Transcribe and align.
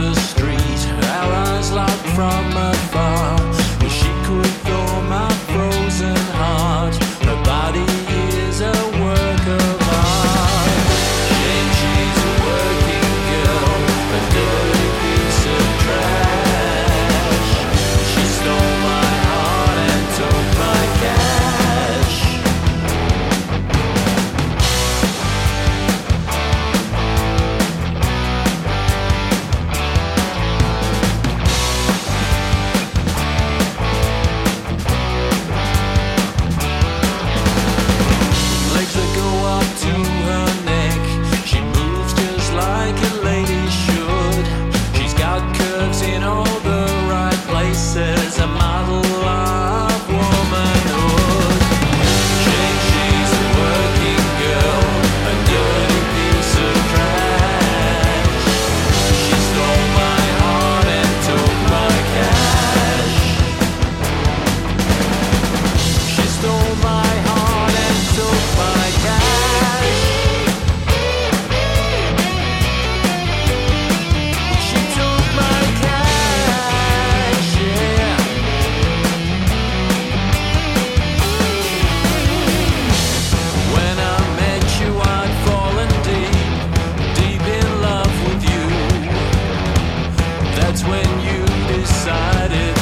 the 0.00 0.39
decided 91.80 92.79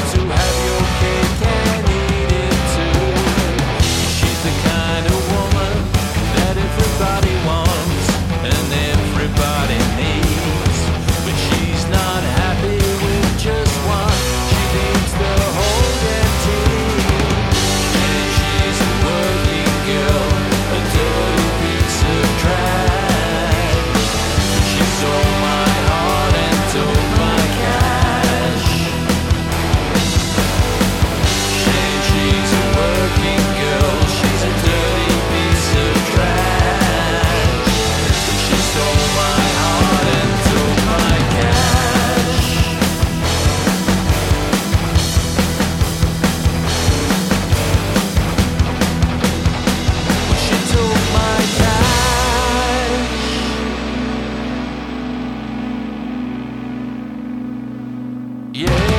Yeah. 58.59 58.98